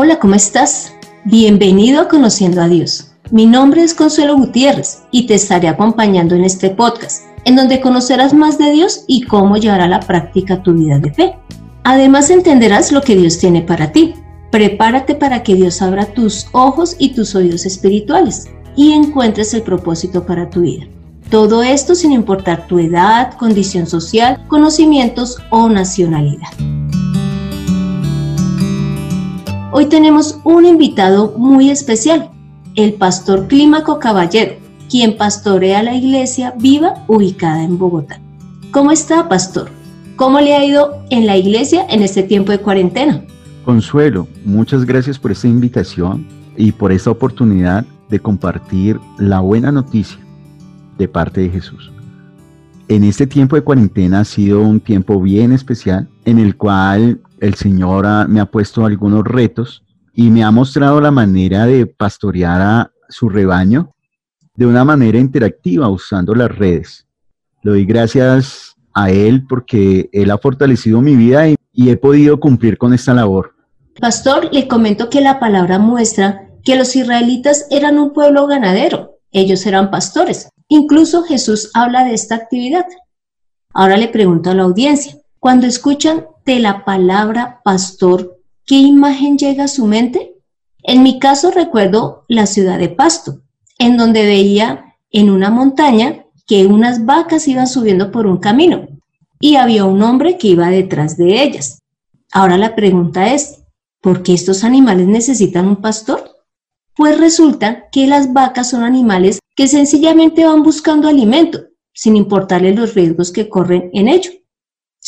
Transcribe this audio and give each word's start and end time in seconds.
Hola, 0.00 0.20
¿cómo 0.20 0.36
estás? 0.36 0.92
Bienvenido 1.24 2.00
a 2.00 2.06
Conociendo 2.06 2.62
a 2.62 2.68
Dios. 2.68 3.10
Mi 3.32 3.46
nombre 3.46 3.82
es 3.82 3.94
Consuelo 3.94 4.36
Gutiérrez 4.36 5.02
y 5.10 5.26
te 5.26 5.34
estaré 5.34 5.66
acompañando 5.66 6.36
en 6.36 6.44
este 6.44 6.70
podcast, 6.70 7.24
en 7.44 7.56
donde 7.56 7.80
conocerás 7.80 8.32
más 8.32 8.58
de 8.58 8.70
Dios 8.70 9.02
y 9.08 9.22
cómo 9.22 9.56
llevar 9.56 9.80
a 9.80 9.88
la 9.88 9.98
práctica 9.98 10.62
tu 10.62 10.72
vida 10.72 11.00
de 11.00 11.12
fe. 11.12 11.36
Además 11.82 12.30
entenderás 12.30 12.92
lo 12.92 13.02
que 13.02 13.16
Dios 13.16 13.38
tiene 13.38 13.62
para 13.62 13.90
ti. 13.90 14.14
Prepárate 14.52 15.16
para 15.16 15.42
que 15.42 15.56
Dios 15.56 15.82
abra 15.82 16.06
tus 16.06 16.46
ojos 16.52 16.94
y 17.00 17.08
tus 17.08 17.34
oídos 17.34 17.66
espirituales 17.66 18.46
y 18.76 18.92
encuentres 18.92 19.52
el 19.52 19.62
propósito 19.62 20.24
para 20.24 20.48
tu 20.48 20.60
vida. 20.60 20.86
Todo 21.28 21.64
esto 21.64 21.96
sin 21.96 22.12
importar 22.12 22.68
tu 22.68 22.78
edad, 22.78 23.34
condición 23.34 23.88
social, 23.88 24.46
conocimientos 24.46 25.38
o 25.50 25.68
nacionalidad. 25.68 26.77
Hoy 29.70 29.84
tenemos 29.86 30.40
un 30.44 30.64
invitado 30.64 31.34
muy 31.36 31.68
especial, 31.68 32.30
el 32.74 32.94
pastor 32.94 33.48
Clímaco 33.48 33.98
Caballero, 33.98 34.54
quien 34.88 35.18
pastorea 35.18 35.82
la 35.82 35.94
iglesia 35.94 36.54
viva 36.58 37.04
ubicada 37.06 37.62
en 37.62 37.76
Bogotá. 37.76 38.18
¿Cómo 38.70 38.92
está, 38.92 39.28
pastor? 39.28 39.68
¿Cómo 40.16 40.40
le 40.40 40.54
ha 40.54 40.64
ido 40.64 41.04
en 41.10 41.26
la 41.26 41.36
iglesia 41.36 41.84
en 41.90 42.02
este 42.02 42.22
tiempo 42.22 42.50
de 42.50 42.60
cuarentena? 42.60 43.22
Consuelo, 43.66 44.26
muchas 44.42 44.86
gracias 44.86 45.18
por 45.18 45.32
esta 45.32 45.48
invitación 45.48 46.26
y 46.56 46.72
por 46.72 46.90
esta 46.90 47.10
oportunidad 47.10 47.84
de 48.08 48.20
compartir 48.20 48.98
la 49.18 49.40
buena 49.40 49.70
noticia 49.70 50.18
de 50.96 51.08
parte 51.08 51.42
de 51.42 51.50
Jesús. 51.50 51.92
En 52.88 53.04
este 53.04 53.26
tiempo 53.26 53.54
de 53.54 53.62
cuarentena 53.62 54.20
ha 54.20 54.24
sido 54.24 54.62
un 54.62 54.80
tiempo 54.80 55.20
bien 55.20 55.52
especial 55.52 56.08
en 56.24 56.38
el 56.38 56.56
cual 56.56 57.20
el 57.40 57.54
Señor 57.54 58.28
me 58.28 58.40
ha 58.40 58.46
puesto 58.46 58.84
algunos 58.84 59.24
retos 59.24 59.84
y 60.12 60.30
me 60.30 60.42
ha 60.42 60.50
mostrado 60.50 61.00
la 61.00 61.10
manera 61.10 61.66
de 61.66 61.86
pastorear 61.86 62.60
a 62.60 62.92
su 63.08 63.28
rebaño 63.28 63.94
de 64.54 64.66
una 64.66 64.84
manera 64.84 65.18
interactiva 65.18 65.88
usando 65.88 66.34
las 66.34 66.50
redes. 66.56 67.06
Le 67.62 67.70
doy 67.70 67.84
gracias 67.84 68.74
a 68.92 69.10
Él 69.10 69.46
porque 69.48 70.10
Él 70.12 70.30
ha 70.30 70.38
fortalecido 70.38 71.00
mi 71.00 71.14
vida 71.14 71.48
y, 71.48 71.56
y 71.72 71.90
he 71.90 71.96
podido 71.96 72.40
cumplir 72.40 72.76
con 72.76 72.92
esta 72.92 73.14
labor. 73.14 73.54
Pastor, 74.00 74.48
le 74.52 74.66
comento 74.66 75.10
que 75.10 75.20
la 75.20 75.38
palabra 75.38 75.78
muestra 75.78 76.48
que 76.64 76.76
los 76.76 76.96
israelitas 76.96 77.66
eran 77.70 77.98
un 77.98 78.12
pueblo 78.12 78.46
ganadero, 78.46 79.18
ellos 79.30 79.64
eran 79.66 79.90
pastores. 79.90 80.48
Incluso 80.68 81.22
Jesús 81.22 81.70
habla 81.74 82.04
de 82.04 82.14
esta 82.14 82.34
actividad. 82.34 82.86
Ahora 83.72 83.96
le 83.96 84.08
pregunto 84.08 84.50
a 84.50 84.54
la 84.54 84.64
audiencia, 84.64 85.16
cuando 85.40 85.66
escuchan 85.66 86.26
de 86.44 86.58
la 86.58 86.84
palabra 86.84 87.60
pastor, 87.64 88.40
¿qué 88.66 88.76
imagen 88.76 89.38
llega 89.38 89.64
a 89.64 89.68
su 89.68 89.86
mente? 89.86 90.34
En 90.82 91.02
mi 91.02 91.18
caso 91.18 91.50
recuerdo 91.50 92.24
la 92.28 92.46
ciudad 92.46 92.78
de 92.78 92.88
Pasto, 92.88 93.42
en 93.78 93.96
donde 93.96 94.24
veía 94.24 94.96
en 95.10 95.30
una 95.30 95.50
montaña 95.50 96.24
que 96.46 96.66
unas 96.66 97.04
vacas 97.04 97.46
iban 97.46 97.66
subiendo 97.66 98.10
por 98.10 98.26
un 98.26 98.38
camino 98.38 98.88
y 99.40 99.56
había 99.56 99.84
un 99.84 100.02
hombre 100.02 100.38
que 100.38 100.48
iba 100.48 100.70
detrás 100.70 101.16
de 101.16 101.42
ellas. 101.42 101.82
Ahora 102.32 102.58
la 102.58 102.74
pregunta 102.74 103.32
es, 103.32 103.62
¿por 104.00 104.22
qué 104.22 104.34
estos 104.34 104.64
animales 104.64 105.06
necesitan 105.06 105.68
un 105.68 105.76
pastor? 105.76 106.24
Pues 106.96 107.18
resulta 107.18 107.88
que 107.90 108.06
las 108.06 108.32
vacas 108.32 108.70
son 108.70 108.82
animales 108.82 109.38
que 109.54 109.68
sencillamente 109.68 110.44
van 110.44 110.62
buscando 110.62 111.08
alimento, 111.08 111.60
sin 111.92 112.16
importarles 112.16 112.76
los 112.76 112.94
riesgos 112.94 113.30
que 113.30 113.48
corren 113.48 113.90
en 113.92 114.08
ello. 114.08 114.30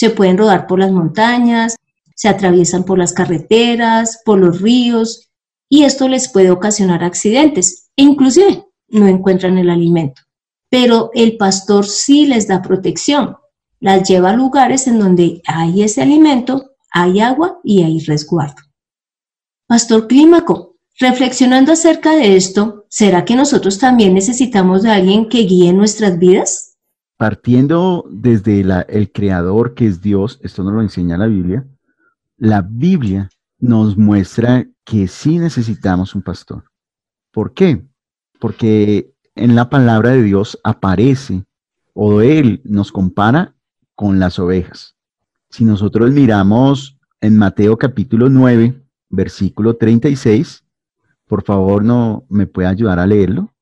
Se 0.01 0.09
pueden 0.09 0.39
rodar 0.39 0.67
por 0.67 0.79
las 0.79 0.91
montañas, 0.91 1.77
se 2.15 2.31
atraviesan 2.31 2.85
por 2.85 2.97
las 2.97 3.13
carreteras, 3.13 4.23
por 4.25 4.39
los 4.39 4.63
ríos, 4.63 5.29
y 5.69 5.85
esto 5.85 6.09
les 6.09 6.33
puede 6.33 6.51
ocasionar 6.51 7.05
accidentes 7.05 7.91
e 7.97 8.05
inclusive 8.05 8.65
no 8.89 9.09
encuentran 9.09 9.59
el 9.59 9.69
alimento. 9.69 10.23
Pero 10.71 11.11
el 11.13 11.37
pastor 11.37 11.85
sí 11.85 12.25
les 12.25 12.49
da 12.49 12.63
protección, 12.63 13.37
las 13.79 14.09
lleva 14.09 14.31
a 14.31 14.37
lugares 14.37 14.87
en 14.87 14.99
donde 14.99 15.43
hay 15.47 15.83
ese 15.83 16.01
alimento, 16.01 16.71
hay 16.91 17.21
agua 17.21 17.61
y 17.63 17.83
hay 17.83 18.01
resguardo. 18.01 18.63
Pastor 19.67 20.09
Clímaco, 20.09 20.77
Reflexionando 20.99 21.73
acerca 21.73 22.17
de 22.17 22.37
esto, 22.37 22.87
¿será 22.89 23.27
que 23.27 23.37
nosotros 23.37 23.79
también 23.79 24.15
necesitamos 24.15 24.83
de 24.83 24.93
alguien 24.93 25.29
que 25.29 25.41
guíe 25.41 25.75
nuestras 25.75 26.19
vidas? 26.19 26.70
Partiendo 27.21 28.07
desde 28.11 28.61
el 28.89 29.13
Creador 29.13 29.75
que 29.75 29.87
es 29.87 30.01
Dios, 30.01 30.41
esto 30.43 30.65
nos 30.65 30.73
lo 30.73 30.81
enseña 30.81 31.19
la 31.19 31.27
Biblia, 31.27 31.67
la 32.39 32.63
Biblia 32.63 33.29
nos 33.59 33.99
muestra 33.99 34.67
que 34.87 35.07
sí 35.07 35.39
necesitamos 35.39 36.15
un 36.15 36.23
pastor. 36.23 36.65
¿Por 37.31 37.53
qué? 37.53 37.85
Porque 38.39 39.13
en 39.35 39.55
la 39.55 39.69
palabra 39.69 40.13
de 40.13 40.23
Dios 40.23 40.59
aparece 40.65 41.45
o 41.93 42.23
Él 42.23 42.63
nos 42.65 42.91
compara 42.91 43.55
con 43.95 44.19
las 44.19 44.39
ovejas. 44.39 44.97
Si 45.51 45.67
nosotros 45.67 46.13
miramos 46.13 46.97
en 47.21 47.37
Mateo 47.37 47.77
capítulo 47.77 48.31
9, 48.31 48.83
versículo 49.11 49.77
36, 49.77 50.65
por 51.27 51.45
favor, 51.45 51.85
¿no 51.85 52.25
me 52.31 52.47
puede 52.47 52.69
ayudar 52.69 52.99
a 52.99 53.07
leerlo? 53.07 53.53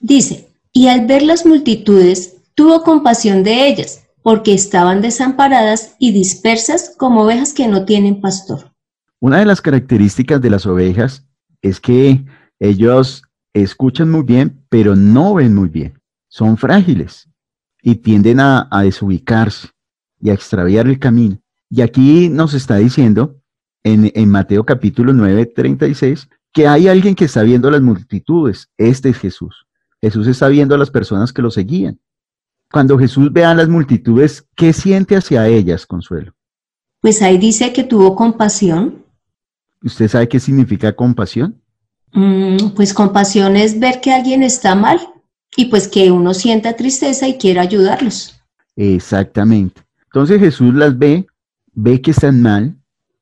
Dice, 0.00 0.52
y 0.70 0.88
al 0.88 1.06
ver 1.06 1.22
las 1.22 1.46
multitudes, 1.46 2.35
tuvo 2.56 2.82
compasión 2.82 3.44
de 3.44 3.68
ellas, 3.68 4.08
porque 4.22 4.52
estaban 4.52 5.02
desamparadas 5.02 5.94
y 6.00 6.10
dispersas 6.10 6.92
como 6.98 7.22
ovejas 7.22 7.52
que 7.52 7.68
no 7.68 7.84
tienen 7.84 8.20
pastor. 8.20 8.72
Una 9.20 9.38
de 9.38 9.44
las 9.44 9.60
características 9.60 10.40
de 10.40 10.50
las 10.50 10.66
ovejas 10.66 11.24
es 11.62 11.78
que 11.78 12.24
ellos 12.58 13.22
escuchan 13.54 14.10
muy 14.10 14.22
bien, 14.22 14.64
pero 14.68 14.96
no 14.96 15.34
ven 15.34 15.54
muy 15.54 15.68
bien. 15.68 16.00
Son 16.28 16.56
frágiles 16.56 17.28
y 17.82 17.96
tienden 17.96 18.40
a, 18.40 18.68
desubicarse 18.82 19.68
y 20.20 20.30
a 20.30 20.34
extraviar 20.34 20.86
el 20.88 20.98
camino. 20.98 21.38
Y 21.70 21.82
aquí 21.82 22.28
nos 22.28 22.54
está 22.54 22.76
diciendo 22.76 23.36
en, 23.84 24.10
en 24.14 24.28
Mateo 24.30 24.64
capítulo 24.64 25.12
9, 25.12 25.46
36, 25.46 26.28
que 26.52 26.66
hay 26.66 26.88
alguien 26.88 27.14
que 27.14 27.26
está 27.26 27.42
viendo 27.42 27.70
las 27.70 27.82
multitudes. 27.82 28.70
Este 28.78 29.10
es 29.10 29.18
Jesús. 29.18 29.66
Jesús 30.00 30.26
está 30.26 30.48
viendo 30.48 30.74
a 30.74 30.78
las 30.78 30.90
personas 30.90 31.32
que 31.32 31.42
lo 31.42 31.50
seguían. 31.50 32.00
Cuando 32.70 32.98
Jesús 32.98 33.32
ve 33.32 33.44
a 33.44 33.54
las 33.54 33.68
multitudes, 33.68 34.46
¿qué 34.54 34.72
siente 34.72 35.16
hacia 35.16 35.46
ellas, 35.46 35.86
Consuelo? 35.86 36.32
Pues 37.00 37.22
ahí 37.22 37.38
dice 37.38 37.72
que 37.72 37.84
tuvo 37.84 38.16
compasión. 38.16 39.04
¿Usted 39.82 40.08
sabe 40.08 40.28
qué 40.28 40.40
significa 40.40 40.94
compasión? 40.94 41.60
Mm, 42.12 42.70
pues 42.74 42.92
compasión 42.92 43.56
es 43.56 43.78
ver 43.78 44.00
que 44.00 44.12
alguien 44.12 44.42
está 44.42 44.74
mal 44.74 44.98
y 45.56 45.66
pues 45.66 45.86
que 45.86 46.10
uno 46.10 46.34
sienta 46.34 46.74
tristeza 46.74 47.28
y 47.28 47.38
quiere 47.38 47.60
ayudarlos. 47.60 48.40
Exactamente. 48.74 49.82
Entonces 50.04 50.40
Jesús 50.40 50.74
las 50.74 50.98
ve, 50.98 51.26
ve 51.72 52.00
que 52.00 52.10
están 52.10 52.42
mal 52.42 52.76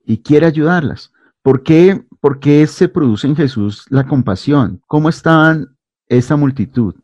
y 0.06 0.18
quiere 0.18 0.46
ayudarlas. 0.46 1.12
¿Por 1.42 1.62
qué 1.62 2.04
¿Por 2.24 2.40
qué 2.40 2.66
se 2.66 2.88
produce 2.88 3.26
en 3.26 3.36
Jesús 3.36 3.84
la 3.90 4.06
compasión? 4.06 4.80
¿Cómo 4.86 5.10
estaban 5.10 5.76
esta 6.08 6.36
multitud? 6.36 6.94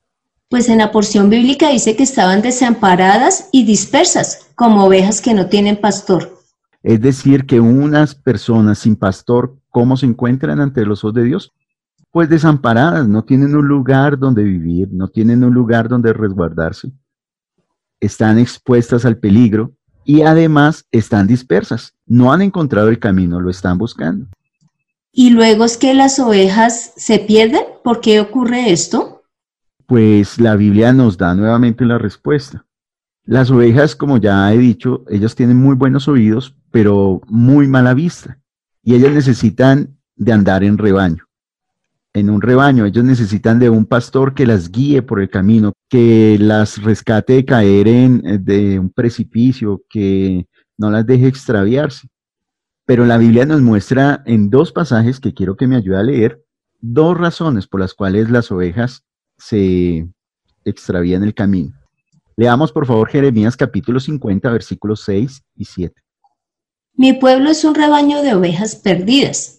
Pues 0.51 0.69
en 0.69 0.79
la 0.79 0.91
porción 0.91 1.31
bíblica 1.31 1.71
dice 1.71 1.95
que 1.95 2.03
estaban 2.03 2.43
desamparadas 2.43 3.49
y 3.53 3.65
dispersas, 3.65 4.49
como 4.57 4.85
ovejas 4.85 5.21
que 5.21 5.33
no 5.33 5.47
tienen 5.47 5.77
pastor. 5.77 6.37
Es 6.83 7.01
decir, 7.01 7.47
que 7.47 7.61
unas 7.61 8.17
personas 8.17 8.81
sin 8.81 8.97
pastor, 8.97 9.57
¿cómo 9.69 9.97
se 9.97 10.07
encuentran 10.07 10.59
ante 10.59 10.85
los 10.85 11.05
ojos 11.05 11.15
de 11.15 11.23
Dios? 11.23 11.53
Pues 12.11 12.29
desamparadas, 12.29 13.07
no 13.07 13.23
tienen 13.23 13.55
un 13.55 13.69
lugar 13.69 14.19
donde 14.19 14.43
vivir, 14.43 14.89
no 14.91 15.07
tienen 15.07 15.45
un 15.45 15.55
lugar 15.55 15.89
donde 15.89 16.13
resguardarse. 16.13 16.91
Están 18.01 18.37
expuestas 18.41 19.05
al 19.05 19.19
peligro 19.19 19.71
y 20.05 20.23
además 20.23 20.85
están 20.91 21.29
dispersas. 21.29 21.95
No 22.07 22.33
han 22.33 22.43
encontrado 22.43 22.89
el 22.89 22.99
camino, 22.99 23.39
lo 23.39 23.51
están 23.51 23.79
buscando. 23.79 24.27
Y 25.13 25.31
luego 25.31 25.65
es 25.65 25.77
que 25.77 25.95
las 25.95 26.19
ovejas 26.19 26.93
se 26.97 27.21
pierden. 27.21 27.63
¿Por 27.85 28.01
qué 28.01 28.19
ocurre 28.19 28.73
esto? 28.73 29.20
Pues 29.91 30.39
la 30.39 30.55
Biblia 30.55 30.93
nos 30.93 31.19
da 31.19 31.35
nuevamente 31.35 31.85
la 31.85 31.99
respuesta. 31.99 32.65
Las 33.25 33.51
ovejas, 33.51 33.97
como 33.97 34.19
ya 34.19 34.55
he 34.55 34.57
dicho, 34.57 35.05
ellas 35.09 35.35
tienen 35.35 35.57
muy 35.57 35.75
buenos 35.75 36.07
oídos, 36.07 36.55
pero 36.71 37.21
muy 37.27 37.67
mala 37.67 37.93
vista. 37.93 38.39
Y 38.85 38.95
ellas 38.95 39.13
necesitan 39.13 39.99
de 40.15 40.31
andar 40.31 40.63
en 40.63 40.79
rebaño. 40.79 41.25
En 42.13 42.31
un 42.31 42.41
rebaño, 42.41 42.87
ellos 42.87 43.03
necesitan 43.03 43.59
de 43.59 43.69
un 43.69 43.85
pastor 43.85 44.33
que 44.33 44.47
las 44.47 44.71
guíe 44.71 45.03
por 45.03 45.21
el 45.21 45.29
camino, 45.29 45.73
que 45.89 46.39
las 46.39 46.81
rescate 46.81 47.33
de 47.33 47.45
caer 47.45 47.89
en 47.89 48.45
de 48.45 48.79
un 48.79 48.91
precipicio, 48.91 49.83
que 49.91 50.47
no 50.79 50.93
las 50.93 51.05
deje 51.05 51.27
extraviarse. 51.27 52.07
Pero 52.87 53.05
la 53.07 53.19
Biblia 53.19 53.45
nos 53.45 53.61
muestra 53.61 54.23
en 54.25 54.51
dos 54.51 54.71
pasajes 54.71 55.19
que 55.19 55.35
quiero 55.35 55.57
que 55.57 55.67
me 55.67 55.75
ayude 55.75 55.97
a 55.97 56.05
leer, 56.05 56.45
dos 56.81 57.19
razones 57.19 57.67
por 57.67 57.81
las 57.81 57.93
cuales 57.93 58.31
las 58.31 58.53
ovejas 58.53 59.05
se 59.41 60.07
extravían 60.65 61.25
el 61.25 61.35
camino. 61.35 61.73
Leamos 62.37 62.73
por 62.73 62.87
favor 62.87 63.09
Jeremías 63.09 63.57
capítulo 63.57 63.99
50, 63.99 64.51
versículos 64.51 65.03
6 65.05 65.43
y 65.57 65.65
7. 65.65 65.95
Mi 66.95 67.15
pueblo 67.15 67.51
es 67.51 67.65
un 67.65 67.75
rebaño 67.75 68.23
de 68.23 68.35
ovejas 68.35 68.77
perdidas. 68.77 69.57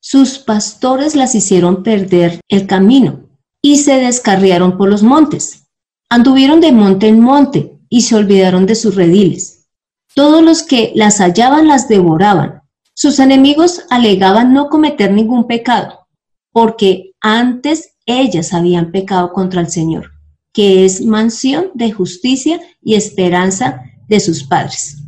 sus 0.00 0.38
pastores 0.38 1.16
las 1.16 1.34
hicieron 1.34 1.82
perder 1.82 2.38
el 2.48 2.66
camino 2.66 3.26
y 3.62 3.78
se 3.78 3.94
descarriaron 3.96 4.76
por 4.76 4.90
los 4.90 5.02
montes. 5.02 5.66
Anduvieron 6.10 6.60
de 6.60 6.72
monte 6.72 7.08
en 7.08 7.20
monte 7.20 7.78
y 7.88 8.02
se 8.02 8.14
olvidaron 8.14 8.66
de 8.66 8.74
sus 8.74 8.96
rediles. 8.96 9.66
Todos 10.14 10.42
los 10.42 10.62
que 10.62 10.92
las 10.94 11.20
hallaban 11.20 11.68
las 11.68 11.88
devoraban. 11.88 12.60
Sus 12.92 13.18
enemigos 13.18 13.80
alegaban 13.88 14.52
no 14.52 14.68
cometer 14.68 15.10
ningún 15.10 15.46
pecado, 15.46 16.06
porque 16.52 17.12
antes 17.20 17.93
ellas 18.06 18.52
habían 18.52 18.90
pecado 18.90 19.32
contra 19.32 19.60
el 19.60 19.68
Señor, 19.68 20.10
que 20.52 20.84
es 20.84 21.04
mansión 21.04 21.70
de 21.74 21.92
justicia 21.92 22.60
y 22.82 22.94
esperanza 22.94 23.82
de 24.08 24.20
sus 24.20 24.44
padres. 24.44 25.02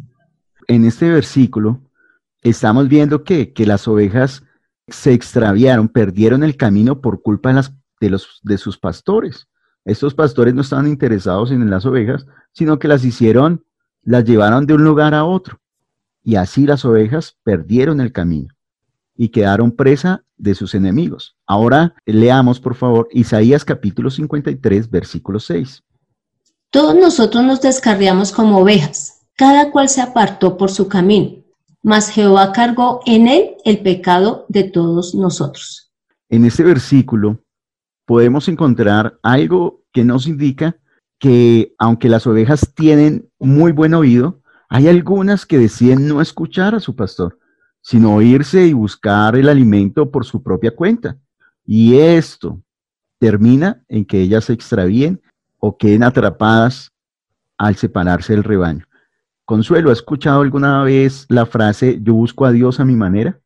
En 0.66 0.84
este 0.84 1.08
versículo 1.10 1.80
estamos 2.42 2.88
viendo 2.88 3.24
que, 3.24 3.52
que 3.52 3.66
las 3.66 3.86
ovejas 3.86 4.42
se 4.88 5.12
extraviaron, 5.12 5.88
perdieron 5.88 6.42
el 6.42 6.56
camino 6.56 7.00
por 7.00 7.22
culpa 7.22 7.52
de, 8.00 8.10
los, 8.10 8.40
de 8.42 8.58
sus 8.58 8.78
pastores. 8.78 9.48
Estos 9.84 10.14
pastores 10.14 10.54
no 10.54 10.62
estaban 10.62 10.88
interesados 10.88 11.50
en 11.50 11.68
las 11.70 11.86
ovejas, 11.86 12.26
sino 12.52 12.78
que 12.78 12.88
las 12.88 13.04
hicieron, 13.04 13.64
las 14.02 14.24
llevaron 14.24 14.66
de 14.66 14.74
un 14.74 14.84
lugar 14.84 15.14
a 15.14 15.24
otro. 15.24 15.60
Y 16.22 16.36
así 16.36 16.66
las 16.66 16.84
ovejas 16.84 17.36
perdieron 17.44 18.00
el 18.00 18.12
camino 18.12 18.55
y 19.16 19.28
quedaron 19.28 19.72
presa 19.72 20.24
de 20.36 20.54
sus 20.54 20.74
enemigos. 20.74 21.36
Ahora 21.46 21.94
leamos, 22.04 22.60
por 22.60 22.74
favor, 22.74 23.08
Isaías 23.12 23.64
capítulo 23.64 24.10
53, 24.10 24.90
versículo 24.90 25.40
6. 25.40 25.82
Todos 26.70 26.94
nosotros 26.94 27.44
nos 27.44 27.60
descarriamos 27.60 28.32
como 28.32 28.58
ovejas, 28.58 29.22
cada 29.36 29.70
cual 29.70 29.88
se 29.88 30.02
apartó 30.02 30.56
por 30.56 30.70
su 30.70 30.88
camino, 30.88 31.42
mas 31.82 32.10
Jehová 32.10 32.52
cargó 32.52 33.00
en 33.06 33.28
él 33.28 33.54
el 33.64 33.78
pecado 33.78 34.46
de 34.48 34.64
todos 34.64 35.14
nosotros. 35.14 35.90
En 36.28 36.44
este 36.44 36.62
versículo 36.62 37.38
podemos 38.04 38.48
encontrar 38.48 39.18
algo 39.22 39.82
que 39.92 40.04
nos 40.04 40.26
indica 40.26 40.76
que 41.18 41.74
aunque 41.78 42.08
las 42.08 42.26
ovejas 42.26 42.72
tienen 42.74 43.30
muy 43.38 43.72
buen 43.72 43.94
oído, 43.94 44.40
hay 44.68 44.88
algunas 44.88 45.46
que 45.46 45.58
deciden 45.58 46.08
no 46.08 46.20
escuchar 46.20 46.74
a 46.74 46.80
su 46.80 46.94
pastor, 46.96 47.38
sino 47.86 48.20
irse 48.20 48.66
y 48.66 48.72
buscar 48.72 49.36
el 49.36 49.48
alimento 49.48 50.10
por 50.10 50.24
su 50.24 50.42
propia 50.42 50.72
cuenta. 50.72 51.16
Y 51.64 51.96
esto 51.96 52.60
termina 53.20 53.80
en 53.88 54.04
que 54.04 54.20
ellas 54.20 54.46
se 54.46 54.54
extravíen 54.54 55.22
o 55.60 55.76
queden 55.76 56.02
atrapadas 56.02 56.90
al 57.56 57.76
separarse 57.76 58.32
del 58.32 58.42
rebaño. 58.42 58.84
Consuelo, 59.44 59.90
¿ha 59.90 59.92
escuchado 59.92 60.40
alguna 60.40 60.82
vez 60.82 61.26
la 61.28 61.46
frase 61.46 62.00
yo 62.02 62.14
busco 62.14 62.44
a 62.44 62.50
Dios 62.50 62.80
a 62.80 62.84
mi 62.84 62.96
manera? 62.96 63.38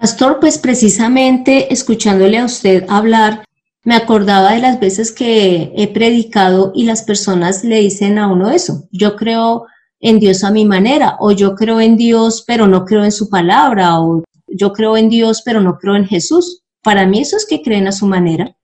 Pastor, 0.00 0.40
pues 0.40 0.58
precisamente 0.58 1.72
escuchándole 1.72 2.38
a 2.38 2.46
usted 2.46 2.86
hablar, 2.88 3.44
me 3.84 3.94
acordaba 3.94 4.50
de 4.50 4.62
las 4.62 4.80
veces 4.80 5.12
que 5.12 5.72
he 5.76 5.86
predicado 5.86 6.72
y 6.74 6.86
las 6.86 7.04
personas 7.04 7.62
le 7.62 7.78
dicen 7.78 8.18
a 8.18 8.26
uno 8.26 8.50
eso, 8.50 8.88
yo 8.90 9.14
creo 9.14 9.66
en 10.00 10.18
Dios 10.18 10.42
a 10.44 10.50
mi 10.50 10.64
manera, 10.64 11.16
o 11.20 11.30
yo 11.32 11.54
creo 11.54 11.80
en 11.80 11.96
Dios 11.96 12.42
pero 12.46 12.66
no 12.66 12.84
creo 12.84 13.04
en 13.04 13.12
su 13.12 13.28
palabra, 13.28 14.00
o 14.00 14.24
yo 14.48 14.72
creo 14.72 14.96
en 14.96 15.08
Dios 15.08 15.42
pero 15.44 15.60
no 15.60 15.78
creo 15.78 15.96
en 15.96 16.06
Jesús. 16.06 16.62
Para 16.82 17.06
mí 17.06 17.20
eso 17.20 17.36
es 17.36 17.46
que 17.46 17.62
creen 17.62 17.86
a 17.86 17.92
su 17.92 18.06
manera. 18.06 18.56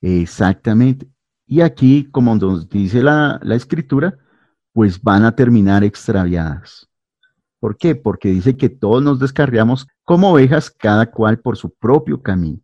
Exactamente. 0.00 1.06
Y 1.46 1.60
aquí, 1.60 2.08
como 2.10 2.34
nos 2.34 2.68
dice 2.68 3.02
la, 3.02 3.40
escritura, 3.50 4.18
pues 4.72 5.02
van 5.02 5.24
a 5.24 5.34
terminar 5.34 5.82
extraviadas. 5.84 6.88
¿Por 7.58 7.76
qué? 7.76 7.94
Porque 7.94 8.28
dice 8.28 8.56
que 8.56 8.68
todos 8.68 9.02
nos 9.02 9.18
descarriamos 9.18 9.86
como 10.04 10.30
ovejas, 10.30 10.70
cada 10.70 11.10
cual 11.10 11.40
por 11.40 11.56
su 11.56 11.70
propio 11.70 12.22
camino. 12.22 12.60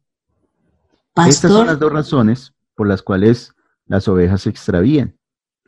Estas 1.26 1.50
son 1.50 1.66
las 1.66 1.78
dos 1.78 1.92
razones 1.92 2.52
por 2.74 2.86
las 2.86 3.02
cuales 3.02 3.52
las 3.86 4.06
ovejas 4.08 4.42
se 4.42 4.50
extravían. 4.50 5.16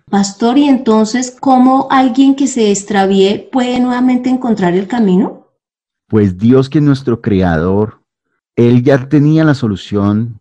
Pastor, 0.09 0.57
¿y 0.57 0.69
entonces 0.69 1.37
cómo 1.41 1.89
alguien 1.91 2.37
que 2.37 2.47
se 2.47 2.71
extravíe 2.71 3.49
puede 3.51 3.81
nuevamente 3.81 4.31
encontrar 4.31 4.75
el 4.75 4.87
camino? 4.87 5.49
Pues 6.07 6.39
Dios 6.39 6.71
que 6.71 6.79
es 6.79 6.85
nuestro 6.85 7.21
creador, 7.21 8.03
Él 8.55 8.85
ya 8.85 9.09
tenía 9.09 9.43
la 9.43 9.55
solución 9.55 10.41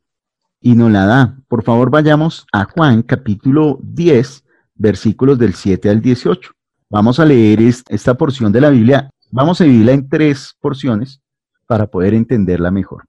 y 0.61 0.75
nos 0.75 0.91
la 0.91 1.07
da. 1.07 1.37
Por 1.47 1.63
favor, 1.63 1.89
vayamos 1.89 2.45
a 2.53 2.65
Juan 2.65 3.01
capítulo 3.01 3.79
10, 3.81 4.43
versículos 4.75 5.39
del 5.39 5.55
7 5.55 5.89
al 5.89 5.99
18. 5.99 6.51
Vamos 6.91 7.19
a 7.19 7.25
leer 7.25 7.59
esta 7.61 8.13
porción 8.13 8.51
de 8.51 8.61
la 8.61 8.69
Biblia. 8.69 9.09
Vamos 9.31 9.59
a 9.59 9.63
dividirla 9.63 9.93
en 9.93 10.07
tres 10.07 10.55
porciones 10.61 11.21
para 11.65 11.87
poder 11.87 12.13
entenderla 12.13 12.69
mejor. 12.69 13.05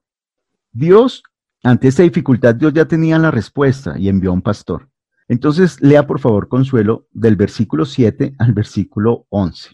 Dios, 0.72 1.22
ante 1.62 1.88
esta 1.88 2.02
dificultad, 2.02 2.54
Dios 2.54 2.72
ya 2.72 2.86
tenía 2.86 3.18
la 3.18 3.30
respuesta 3.30 3.98
y 3.98 4.08
envió 4.08 4.30
a 4.30 4.34
un 4.34 4.42
pastor. 4.42 4.88
Entonces, 5.28 5.80
lea 5.80 6.06
por 6.06 6.20
favor, 6.20 6.48
Consuelo, 6.48 7.08
del 7.12 7.36
versículo 7.36 7.84
7 7.84 8.34
al 8.38 8.52
versículo 8.52 9.26
11. 9.30 9.70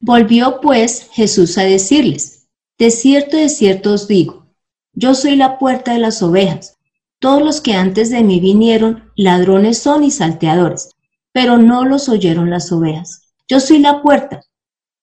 Volvió 0.00 0.60
pues 0.60 1.08
Jesús 1.12 1.58
a 1.58 1.62
decirles, 1.62 2.48
de 2.78 2.90
cierto, 2.90 3.36
de 3.36 3.48
cierto 3.48 3.92
os 3.92 4.06
digo, 4.06 4.46
yo 4.92 5.14
soy 5.14 5.36
la 5.36 5.58
puerta 5.58 5.92
de 5.92 6.00
las 6.00 6.22
ovejas. 6.22 6.76
Todos 7.20 7.42
los 7.42 7.60
que 7.60 7.74
antes 7.74 8.10
de 8.10 8.22
mí 8.22 8.40
vinieron, 8.40 9.10
ladrones 9.16 9.78
son 9.78 10.04
y 10.04 10.10
salteadores, 10.10 10.90
pero 11.32 11.56
no 11.56 11.84
los 11.84 12.08
oyeron 12.08 12.50
las 12.50 12.70
ovejas. 12.70 13.32
Yo 13.48 13.60
soy 13.60 13.78
la 13.78 14.02
puerta. 14.02 14.42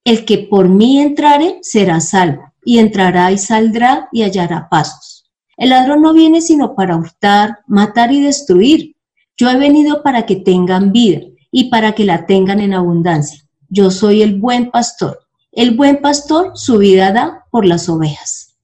El 0.05 0.23
que 0.23 0.37
por 0.37 0.69
mí 0.69 0.99
entrare 0.99 1.59
será 1.61 1.99
salvo, 1.99 2.53
y 2.63 2.79
entrará 2.79 3.31
y 3.31 3.37
saldrá 3.37 4.09
y 4.11 4.23
hallará 4.23 4.69
pasos. 4.69 5.31
El 5.57 5.69
ladrón 5.69 6.01
no 6.01 6.13
viene 6.13 6.41
sino 6.41 6.75
para 6.75 6.97
hurtar, 6.97 7.59
matar 7.67 8.11
y 8.11 8.21
destruir. 8.21 8.94
Yo 9.37 9.49
he 9.49 9.57
venido 9.57 10.01
para 10.03 10.25
que 10.25 10.37
tengan 10.37 10.91
vida 10.91 11.21
y 11.51 11.69
para 11.69 11.93
que 11.93 12.05
la 12.05 12.25
tengan 12.25 12.59
en 12.59 12.73
abundancia. 12.73 13.43
Yo 13.69 13.91
soy 13.91 14.21
el 14.21 14.39
buen 14.39 14.71
pastor. 14.71 15.19
El 15.51 15.75
buen 15.75 16.01
pastor 16.01 16.51
su 16.55 16.77
vida 16.77 17.11
da 17.11 17.45
por 17.51 17.65
las 17.65 17.89
ovejas. 17.89 18.57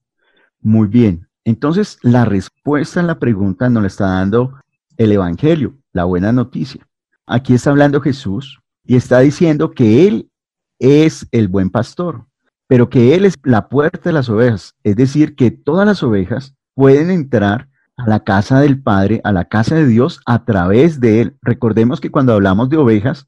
Muy 0.60 0.88
bien, 0.88 1.26
entonces, 1.44 1.98
la 2.02 2.24
respuesta 2.24 3.00
a 3.00 3.02
la 3.02 3.18
pregunta 3.18 3.68
nos 3.68 3.82
la 3.82 3.86
está 3.88 4.06
dando 4.06 4.58
el 4.96 5.12
Evangelio, 5.12 5.76
la 5.92 6.04
buena 6.04 6.32
noticia. 6.32 6.86
Aquí 7.26 7.54
está 7.54 7.70
hablando 7.70 8.00
Jesús 8.00 8.60
y 8.84 8.96
está 8.96 9.20
diciendo 9.20 9.72
que 9.72 10.06
Él 10.06 10.30
es 10.78 11.26
el 11.32 11.48
buen 11.48 11.70
pastor, 11.70 12.26
pero 12.66 12.88
que 12.88 13.14
Él 13.14 13.24
es 13.24 13.34
la 13.42 13.68
puerta 13.68 14.00
de 14.04 14.12
las 14.12 14.28
ovejas. 14.28 14.74
Es 14.84 14.96
decir, 14.96 15.34
que 15.34 15.50
todas 15.50 15.86
las 15.86 16.02
ovejas 16.02 16.54
pueden 16.74 17.10
entrar 17.10 17.68
a 17.96 18.08
la 18.08 18.20
casa 18.20 18.60
del 18.60 18.82
Padre, 18.82 19.20
a 19.24 19.32
la 19.32 19.44
casa 19.44 19.74
de 19.74 19.86
Dios, 19.86 20.20
a 20.26 20.44
través 20.44 21.00
de 21.00 21.20
Él. 21.20 21.36
Recordemos 21.42 22.00
que 22.00 22.10
cuando 22.10 22.32
hablamos 22.32 22.68
de 22.68 22.76
ovejas, 22.76 23.26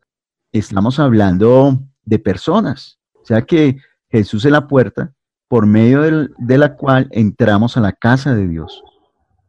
estamos 0.52 0.98
hablando 0.98 1.80
de 2.04 2.18
personas. 2.18 2.98
O 3.14 3.24
sea 3.24 3.42
que 3.42 3.78
Jesús 4.08 4.44
es 4.44 4.52
la 4.52 4.66
puerta, 4.68 5.12
por 5.48 5.66
medio 5.66 6.02
de 6.02 6.58
la 6.58 6.76
cual 6.76 7.08
entramos 7.12 7.76
a 7.76 7.80
la 7.80 7.92
casa 7.92 8.34
de 8.34 8.48
Dios. 8.48 8.82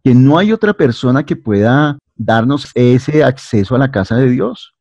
Que 0.04 0.14
no 0.14 0.38
hay 0.38 0.52
otra 0.52 0.74
persona 0.74 1.26
que 1.26 1.36
pueda 1.36 1.98
darnos 2.16 2.70
ese 2.76 3.24
acceso 3.24 3.76
a 3.76 3.80
la 3.80 3.92
casa 3.92 4.16
de 4.16 4.30
Dios. 4.30 4.74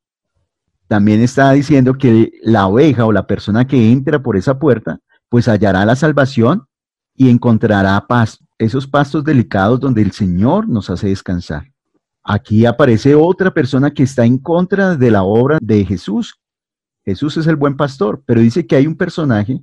También 0.87 1.23
está 1.23 1.51
diciendo 1.53 1.95
que 1.95 2.31
la 2.43 2.67
oveja 2.67 3.07
o 3.07 3.13
la 3.13 3.27
persona 3.27 3.67
que 3.67 3.91
entra 3.91 4.23
por 4.23 4.37
esa 4.37 4.59
puerta, 4.59 5.01
pues 5.29 5.49
hallará 5.49 5.85
la 5.85 5.97
salvación 5.97 6.67
y 7.17 7.31
encontrará 7.31 8.07
paz, 8.07 8.44
esos 8.59 8.87
pastos 8.87 9.25
delicados 9.25 9.81
donde 9.81 10.03
el 10.03 10.13
Señor 10.13 10.69
nos 10.69 10.91
hace 10.91 11.09
descansar. 11.09 11.73
Aquí 12.23 12.65
aparece 12.65 13.15
otra 13.15 13.53
persona 13.53 13.93
que 13.93 14.03
está 14.05 14.25
en 14.25 14.39
contra 14.39 14.97
de 14.97 15.11
la 15.11 15.23
obra 15.25 15.59
de 15.61 15.85
Jesús. 15.85 16.41
Jesús 17.05 17.37
es 17.37 17.47
el 17.47 17.57
buen 17.57 17.77
pastor, 17.77 18.23
pero 18.25 18.41
dice 18.41 18.67
que 18.67 18.77
hay 18.77 18.87
un 18.87 18.97
personaje 18.97 19.63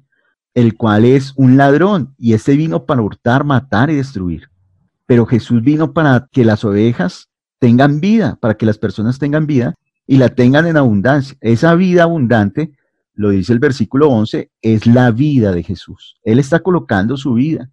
el 0.54 0.76
cual 0.76 1.06
es 1.06 1.34
un 1.36 1.58
ladrón, 1.58 2.14
y 2.18 2.34
este 2.34 2.56
vino 2.56 2.86
para 2.86 3.02
hurtar, 3.02 3.44
matar 3.44 3.90
y 3.90 3.96
destruir. 3.96 4.50
Pero 5.06 5.26
Jesús 5.26 5.62
vino 5.62 5.94
para 5.94 6.28
que 6.32 6.46
las 6.46 6.64
ovejas 6.64 7.30
tengan 7.60 8.02
vida, 8.02 8.38
para 8.42 8.56
que 8.56 8.66
las 8.66 8.78
personas 8.78 9.20
tengan 9.20 9.48
vida 9.48 9.76
y 10.06 10.18
la 10.18 10.30
tengan 10.30 10.68
en 10.68 10.78
abundancia. 10.78 11.38
Esa 11.42 11.76
vida 11.76 12.04
abundante, 12.04 12.74
lo 13.14 13.30
dice 13.30 13.54
el 13.54 13.60
versículo 13.60 14.10
11, 14.10 14.52
es 14.62 14.88
la 14.88 15.12
vida 15.12 15.52
de 15.52 15.64
Jesús. 15.64 16.18
Él 16.24 16.40
está 16.40 16.60
colocando 16.60 17.18
su 17.18 17.34
vida. 17.34 17.70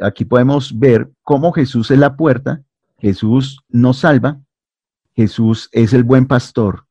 Aquí 0.00 0.24
podemos 0.24 0.78
ver 0.78 1.10
cómo 1.22 1.52
Jesús 1.52 1.90
es 1.90 1.98
la 1.98 2.16
puerta, 2.16 2.62
Jesús 2.98 3.60
nos 3.68 3.98
salva, 3.98 4.40
Jesús 5.14 5.68
es 5.72 5.92
el 5.92 6.04
buen 6.04 6.26
pastor 6.26 6.86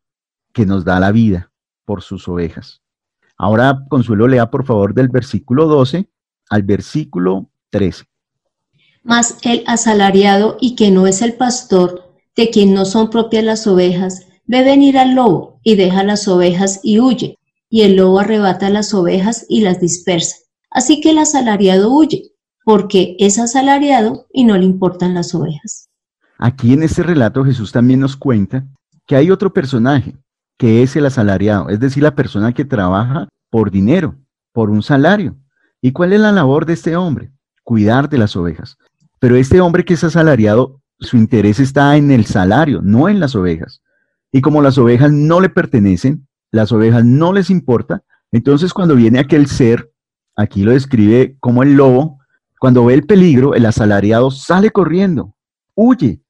que 0.54 0.66
nos 0.66 0.86
da 0.86 1.00
la 1.00 1.12
vida 1.12 1.52
por 1.86 2.02
sus 2.02 2.28
ovejas. 2.28 2.82
Ahora, 3.38 3.86
Consuelo, 3.90 4.28
lea 4.28 4.52
por 4.52 4.66
favor 4.66 4.94
del 4.94 5.10
versículo 5.10 5.68
12 5.68 6.08
al 6.50 6.64
versículo 6.64 7.50
13. 7.72 8.06
Mas 9.04 9.38
el 9.42 9.64
asalariado 9.66 10.58
y 10.60 10.76
que 10.76 10.92
no 10.92 11.08
es 11.08 11.22
el 11.22 11.34
pastor, 11.34 12.14
de 12.36 12.50
quien 12.50 12.74
no 12.74 12.86
son 12.86 13.10
propias 13.10 13.44
las 13.44 13.66
ovejas, 13.66 14.28
ve 14.46 14.64
venir 14.64 14.98
al 14.98 15.16
lobo 15.16 15.60
y 15.64 15.76
deja 15.76 16.04
las 16.04 16.28
ovejas 16.28 16.80
y 16.84 17.00
huye, 17.00 17.40
y 17.70 17.82
el 17.82 17.96
lobo 17.96 18.20
arrebata 18.20 18.70
las 18.70 18.94
ovejas 18.94 19.46
y 19.50 19.62
las 19.62 19.80
dispersa. 19.80 20.36
Así 20.70 21.02
que 21.02 21.12
el 21.12 21.18
asalariado 21.18 21.92
huye, 21.92 22.31
porque 22.64 23.16
es 23.20 23.40
asalariado 23.40 24.28
y 24.32 24.44
no 24.44 24.58
le 24.58 24.66
importan 24.66 25.14
las 25.14 25.34
ovejas. 25.34 25.90
Aquí 26.38 26.74
en 26.74 26.84
este 26.84 27.04
relato 27.04 27.44
Jesús 27.44 27.72
también 27.72 28.00
nos 28.00 28.16
cuenta 28.16 28.66
que 29.06 29.16
hay 29.16 29.32
otro 29.32 29.54
personaje, 29.54 30.16
que 30.58 30.84
es 30.84 30.96
el 30.96 31.06
asalariado, 31.06 31.70
es 31.70 31.80
decir, 31.80 32.04
la 32.04 32.16
persona 32.16 32.54
que 32.54 32.66
trabaja 32.66 33.28
por 33.50 33.72
dinero, 33.72 34.16
por 34.54 34.70
un 34.70 34.84
salario. 34.84 35.36
¿Y 35.82 35.92
cuál 35.92 36.14
es 36.14 36.20
la 36.20 36.32
labor 36.32 36.66
de 36.66 36.74
este 36.74 36.96
hombre? 36.96 37.32
Cuidar 37.64 38.10
de 38.10 38.18
las 38.18 38.36
ovejas. 38.36 38.78
Pero 39.20 39.36
este 39.36 39.62
hombre 39.62 39.86
que 39.86 39.96
es 39.96 40.04
asalariado, 40.04 40.80
su 41.00 41.18
interés 41.18 41.60
está 41.60 41.96
en 41.98 42.12
el 42.12 42.26
salario, 42.26 42.82
no 42.82 43.10
en 43.10 43.20
las 43.20 43.36
ovejas. 43.36 43.82
Y 44.32 44.42
como 44.42 44.62
las 44.62 44.78
ovejas 44.78 45.12
no 45.12 45.42
le 45.42 45.50
pertenecen, 45.50 46.28
las 46.52 46.72
ovejas 46.72 47.06
no 47.06 47.34
les 47.34 47.50
importa, 47.50 48.04
entonces 48.32 48.74
cuando 48.74 48.96
viene 48.96 49.20
aquel 49.20 49.48
ser, 49.48 49.92
aquí 50.36 50.64
lo 50.64 50.72
describe 50.72 51.38
como 51.40 51.64
el 51.64 51.74
lobo, 51.74 52.20
cuando 52.62 52.86
ve 52.86 52.94
el 52.94 53.08
peligro, 53.08 53.56
el 53.56 53.66
asalariado 53.66 54.30
sale 54.30 54.70
corriendo, 54.70 55.34
huye 55.74 56.22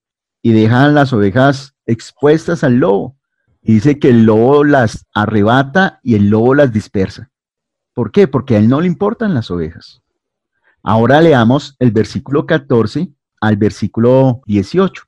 y 0.42 0.54
deja 0.54 0.88
las 0.88 1.12
ovejas 1.12 1.76
expuestas 1.86 2.64
al 2.64 2.76
lobo. 2.76 3.18
dice 3.62 4.00
que 4.00 4.12
el 4.12 4.24
lobo 4.24 4.64
las 4.64 5.06
arrebata 5.14 6.00
y 6.04 6.16
el 6.16 6.30
lobo 6.30 6.56
las 6.56 6.72
dispersa. 6.72 7.30
¿Por 7.94 8.14
qué? 8.14 8.30
Porque 8.30 8.56
a 8.56 8.60
él 8.60 8.70
no 8.70 8.80
le 8.80 8.88
importan 8.88 9.34
las 9.34 9.52
ovejas. 9.52 10.02
Ahora 10.82 11.20
leamos 11.20 11.76
el 11.80 11.92
versículo 11.92 12.46
14 12.46 13.12
al 13.42 13.58
versículo 13.58 14.42
18. 14.46 15.04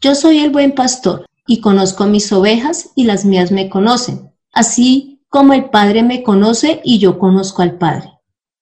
Yo 0.00 0.14
soy 0.14 0.38
el 0.38 0.52
buen 0.52 0.76
pastor 0.76 1.26
y 1.48 1.60
conozco 1.60 2.06
mis 2.06 2.32
ovejas 2.32 2.92
y 2.94 3.02
las 3.02 3.24
mías 3.24 3.50
me 3.50 3.68
conocen, 3.68 4.30
así 4.52 5.24
como 5.28 5.54
el 5.54 5.70
Padre 5.70 6.04
me 6.04 6.22
conoce 6.22 6.80
y 6.84 7.00
yo 7.00 7.18
conozco 7.18 7.62
al 7.62 7.78
Padre 7.78 8.19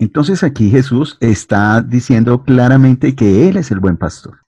Entonces 0.00 0.42
aquí 0.42 0.70
Jesús 0.70 1.18
está 1.20 1.82
diciendo 1.82 2.42
claramente 2.42 3.14
que 3.14 3.50
Él 3.50 3.58
es 3.58 3.70
el 3.70 3.80
buen 3.80 3.98
pastor 3.98 4.38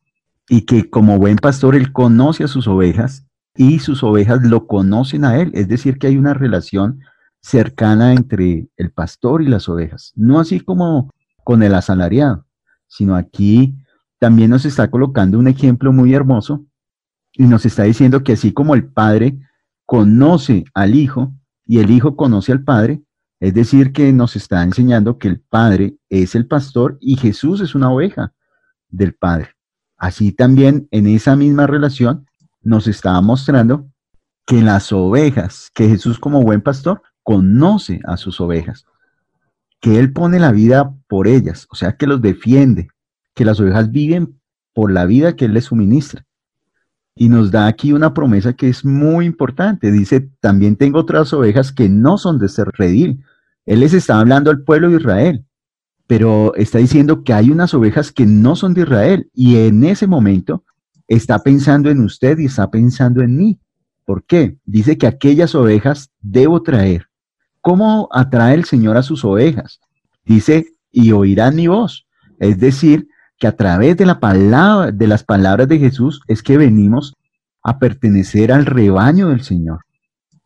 y 0.48 0.62
que 0.62 0.88
como 0.88 1.18
buen 1.18 1.36
pastor 1.36 1.76
Él 1.76 1.92
conoce 1.92 2.44
a 2.44 2.48
sus 2.48 2.66
ovejas 2.66 3.26
y 3.54 3.80
sus 3.80 4.02
ovejas 4.02 4.42
lo 4.42 4.66
conocen 4.66 5.26
a 5.26 5.36
Él. 5.38 5.50
Es 5.52 5.68
decir, 5.68 5.98
que 5.98 6.06
hay 6.06 6.16
una 6.16 6.32
relación 6.32 7.00
cercana 7.42 8.14
entre 8.14 8.70
el 8.78 8.92
pastor 8.92 9.42
y 9.42 9.46
las 9.46 9.68
ovejas. 9.68 10.14
No 10.16 10.40
así 10.40 10.58
como 10.58 11.10
con 11.44 11.62
el 11.62 11.74
asalariado, 11.74 12.46
sino 12.86 13.14
aquí 13.14 13.76
también 14.18 14.48
nos 14.48 14.64
está 14.64 14.90
colocando 14.90 15.38
un 15.38 15.48
ejemplo 15.48 15.92
muy 15.92 16.14
hermoso 16.14 16.64
y 17.34 17.42
nos 17.42 17.66
está 17.66 17.82
diciendo 17.82 18.24
que 18.24 18.32
así 18.32 18.54
como 18.54 18.74
el 18.74 18.86
Padre 18.86 19.38
conoce 19.84 20.64
al 20.72 20.94
Hijo 20.94 21.34
y 21.66 21.80
el 21.80 21.90
Hijo 21.90 22.16
conoce 22.16 22.52
al 22.52 22.64
Padre, 22.64 23.02
es 23.42 23.54
decir, 23.54 23.92
que 23.92 24.12
nos 24.12 24.36
está 24.36 24.62
enseñando 24.62 25.18
que 25.18 25.26
el 25.26 25.40
Padre 25.40 25.96
es 26.08 26.36
el 26.36 26.46
pastor 26.46 26.96
y 27.00 27.16
Jesús 27.16 27.60
es 27.60 27.74
una 27.74 27.90
oveja 27.90 28.32
del 28.88 29.14
Padre. 29.14 29.56
Así 29.96 30.30
también 30.30 30.86
en 30.92 31.08
esa 31.08 31.34
misma 31.34 31.66
relación 31.66 32.24
nos 32.62 32.86
está 32.86 33.20
mostrando 33.20 33.90
que 34.46 34.62
las 34.62 34.92
ovejas, 34.92 35.72
que 35.74 35.88
Jesús 35.88 36.20
como 36.20 36.44
buen 36.44 36.60
pastor 36.60 37.02
conoce 37.24 37.98
a 38.04 38.16
sus 38.16 38.40
ovejas, 38.40 38.86
que 39.80 39.98
Él 39.98 40.12
pone 40.12 40.38
la 40.38 40.52
vida 40.52 40.94
por 41.08 41.26
ellas, 41.26 41.66
o 41.72 41.74
sea, 41.74 41.96
que 41.96 42.06
los 42.06 42.22
defiende, 42.22 42.90
que 43.34 43.44
las 43.44 43.58
ovejas 43.58 43.90
viven 43.90 44.40
por 44.72 44.92
la 44.92 45.04
vida 45.04 45.34
que 45.34 45.46
Él 45.46 45.54
les 45.54 45.64
suministra. 45.64 46.24
Y 47.16 47.28
nos 47.28 47.50
da 47.50 47.66
aquí 47.66 47.92
una 47.92 48.14
promesa 48.14 48.52
que 48.52 48.68
es 48.68 48.84
muy 48.84 49.26
importante. 49.26 49.90
Dice, 49.90 50.30
también 50.38 50.76
tengo 50.76 51.00
otras 51.00 51.32
ovejas 51.32 51.72
que 51.72 51.88
no 51.88 52.18
son 52.18 52.38
de 52.38 52.48
ser 52.48 52.68
redil, 52.72 53.24
él 53.66 53.80
les 53.80 53.94
está 53.94 54.18
hablando 54.18 54.50
al 54.50 54.62
pueblo 54.62 54.90
de 54.90 54.96
Israel, 54.96 55.44
pero 56.06 56.54
está 56.56 56.78
diciendo 56.78 57.22
que 57.24 57.32
hay 57.32 57.50
unas 57.50 57.74
ovejas 57.74 58.12
que 58.12 58.26
no 58.26 58.56
son 58.56 58.74
de 58.74 58.82
Israel 58.82 59.30
y 59.32 59.56
en 59.56 59.84
ese 59.84 60.06
momento 60.06 60.64
está 61.08 61.38
pensando 61.38 61.90
en 61.90 62.00
usted 62.00 62.38
y 62.38 62.46
está 62.46 62.70
pensando 62.70 63.22
en 63.22 63.36
mí. 63.36 63.60
¿Por 64.04 64.24
qué? 64.24 64.58
Dice 64.64 64.98
que 64.98 65.06
aquellas 65.06 65.54
ovejas 65.54 66.10
debo 66.20 66.62
traer. 66.62 67.06
¿Cómo 67.60 68.08
atrae 68.12 68.54
el 68.54 68.64
Señor 68.64 68.96
a 68.96 69.02
sus 69.02 69.24
ovejas? 69.24 69.80
Dice, 70.24 70.66
y 70.90 71.12
oirán 71.12 71.56
mi 71.56 71.68
voz. 71.68 72.06
Es 72.38 72.58
decir, 72.58 73.08
que 73.38 73.46
a 73.46 73.56
través 73.56 73.96
de 73.96 74.06
la 74.06 74.20
palabra, 74.20 74.90
de 74.90 75.06
las 75.06 75.22
palabras 75.24 75.68
de 75.68 75.78
Jesús 75.78 76.20
es 76.26 76.42
que 76.42 76.56
venimos 76.56 77.14
a 77.62 77.78
pertenecer 77.78 78.52
al 78.52 78.66
rebaño 78.66 79.28
del 79.28 79.42
Señor. 79.42 79.80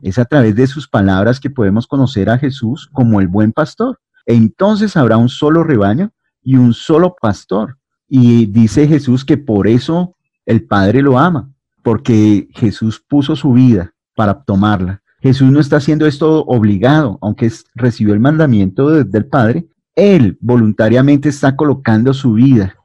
Es 0.07 0.21
a 0.21 0.25
través 0.25 0.55
de 0.55 0.69
sus 0.69 0.87
palabras 0.87 1.41
que 1.41 1.51
podemos 1.51 1.89
conocer 1.89 2.31
a 2.31 2.39
Jesús 2.39 2.89
como 2.93 3.21
el 3.21 3.27
buen 3.27 3.53
pastor. 3.53 3.99
Entonces 4.25 4.97
habrá 4.97 5.17
un 5.17 5.29
solo 5.29 5.65
rebaño 5.65 6.13
y 6.45 6.55
un 6.55 6.75
solo 6.75 7.17
pastor. 7.21 7.77
Y 8.07 8.47
dice 8.47 8.87
Jesús 8.87 9.25
que 9.25 9.37
por 9.37 9.67
eso 9.67 10.15
el 10.45 10.65
Padre 10.65 11.03
lo 11.03 11.19
ama, 11.19 11.51
porque 11.83 12.47
Jesús 12.55 13.01
puso 13.01 13.35
su 13.35 13.55
vida 13.55 13.95
para 14.15 14.45
tomarla. 14.45 15.03
Jesús 15.19 15.51
no 15.51 15.59
está 15.59 15.79
haciendo 15.79 16.07
esto 16.07 16.45
obligado, 16.45 17.19
aunque 17.21 17.51
recibió 17.75 18.15
el 18.15 18.21
mandamiento 18.21 18.91
del 18.91 19.27
Padre, 19.27 19.67
Él 19.97 20.39
voluntariamente 20.41 21.31
está 21.31 21.57
colocando 21.57 22.15
su 22.15 22.35
vida, 22.35 22.77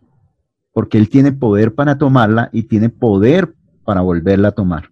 porque 0.74 0.98
Él 0.98 1.08
tiene 1.08 1.34
poder 1.34 1.76
para 1.76 2.00
tomarla 2.00 2.50
y 2.52 2.64
tiene 2.64 2.90
poder 2.90 3.54
para 3.86 4.02
volverla 4.02 4.48
a 4.48 4.54
tomar 4.54 4.91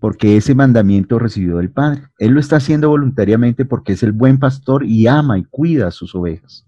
porque 0.00 0.36
ese 0.36 0.54
mandamiento 0.54 1.18
recibió 1.18 1.58
del 1.58 1.70
Padre. 1.70 2.04
Él 2.18 2.32
lo 2.32 2.40
está 2.40 2.56
haciendo 2.56 2.88
voluntariamente 2.88 3.64
porque 3.64 3.92
es 3.92 4.02
el 4.02 4.12
buen 4.12 4.38
pastor 4.38 4.84
y 4.84 5.06
ama 5.06 5.38
y 5.38 5.44
cuida 5.44 5.88
a 5.88 5.90
sus 5.92 6.14
ovejas. 6.14 6.66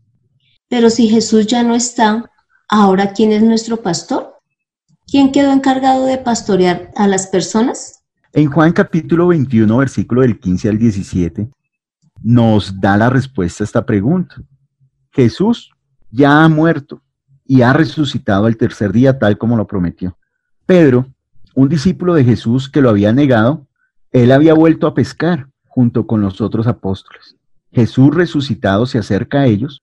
Pero 0.68 0.90
si 0.90 1.08
Jesús 1.08 1.46
ya 1.46 1.62
no 1.62 1.74
está, 1.74 2.30
¿ahora 2.68 3.12
quién 3.12 3.32
es 3.32 3.42
nuestro 3.42 3.78
pastor? 3.78 4.34
¿Quién 5.06 5.32
quedó 5.32 5.52
encargado 5.52 6.06
de 6.06 6.18
pastorear 6.18 6.90
a 6.94 7.06
las 7.08 7.26
personas? 7.26 8.04
En 8.34 8.50
Juan 8.50 8.72
capítulo 8.72 9.28
21, 9.28 9.76
versículo 9.78 10.22
del 10.22 10.38
15 10.38 10.68
al 10.68 10.78
17, 10.78 11.50
nos 12.22 12.80
da 12.80 12.96
la 12.96 13.10
respuesta 13.10 13.64
a 13.64 13.66
esta 13.66 13.84
pregunta. 13.84 14.36
Jesús 15.10 15.70
ya 16.10 16.44
ha 16.44 16.48
muerto 16.48 17.02
y 17.44 17.62
ha 17.62 17.72
resucitado 17.72 18.46
el 18.46 18.56
tercer 18.56 18.92
día 18.92 19.18
tal 19.18 19.36
como 19.36 19.56
lo 19.56 19.66
prometió. 19.66 20.16
Pedro 20.64 21.06
un 21.54 21.68
discípulo 21.68 22.14
de 22.14 22.24
Jesús 22.24 22.68
que 22.68 22.80
lo 22.80 22.90
había 22.90 23.12
negado, 23.12 23.66
él 24.10 24.32
había 24.32 24.54
vuelto 24.54 24.86
a 24.86 24.94
pescar 24.94 25.48
junto 25.66 26.06
con 26.06 26.20
los 26.20 26.40
otros 26.40 26.66
apóstoles. 26.66 27.36
Jesús 27.70 28.14
resucitado 28.14 28.86
se 28.86 28.98
acerca 28.98 29.40
a 29.40 29.46
ellos 29.46 29.82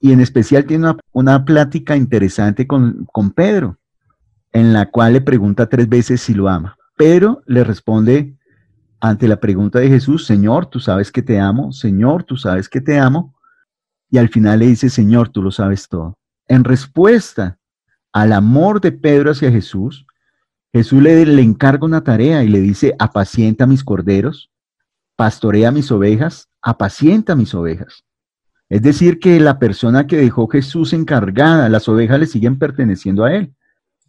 y 0.00 0.12
en 0.12 0.20
especial 0.20 0.64
tiene 0.64 0.94
una, 1.12 1.44
plática 1.44 1.96
interesante 1.96 2.66
con, 2.66 3.06
con 3.12 3.30
Pedro, 3.30 3.78
en 4.52 4.72
la 4.72 4.86
cual 4.90 5.14
le 5.14 5.20
pregunta 5.20 5.68
tres 5.68 5.88
veces 5.88 6.20
si 6.20 6.34
lo 6.34 6.48
ama. 6.48 6.76
Pedro 6.96 7.42
le 7.46 7.64
responde 7.64 8.36
ante 9.00 9.28
la 9.28 9.38
pregunta 9.38 9.78
de 9.78 9.88
Jesús, 9.88 10.26
Señor, 10.26 10.66
tú 10.66 10.80
sabes 10.80 11.12
que 11.12 11.22
te 11.22 11.38
amo, 11.38 11.72
Señor, 11.72 12.24
tú 12.24 12.36
sabes 12.36 12.68
que 12.68 12.80
te 12.80 12.98
amo, 12.98 13.34
y 14.10 14.18
al 14.18 14.28
final 14.28 14.60
le 14.60 14.66
dice, 14.66 14.88
Señor, 14.88 15.28
tú 15.28 15.42
lo 15.42 15.50
sabes 15.50 15.88
todo. 15.88 16.16
En 16.48 16.64
respuesta 16.64 17.58
al 18.12 18.32
amor 18.32 18.80
de 18.80 18.92
Pedro 18.92 19.32
hacia 19.32 19.50
Jesús, 19.50 20.06
Jesús 20.76 21.02
le, 21.02 21.22
encarga 21.40 21.86
una 21.86 22.04
tarea 22.04 22.44
y 22.44 22.48
le 22.48 22.60
dice, 22.60 22.94
apacienta 22.98 23.66
mis 23.66 23.82
corderos, 23.82 24.50
pastorea 25.16 25.70
mis 25.70 25.90
ovejas, 25.90 26.50
apacienta 26.60 27.34
mis 27.34 27.54
ovejas. 27.54 28.04
Es 28.68 28.82
decir, 28.82 29.18
que 29.18 29.40
la 29.40 29.58
persona 29.58 30.06
que 30.06 30.18
dejó 30.18 30.48
Jesús 30.48 30.92
encargada, 30.92 31.70
las 31.70 31.88
ovejas 31.88 32.20
le 32.20 32.26
siguen 32.26 32.58
perteneciendo 32.58 33.24
a 33.24 33.34
él, 33.34 33.54